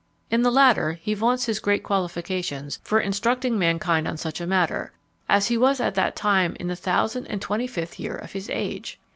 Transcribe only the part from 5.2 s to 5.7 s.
as he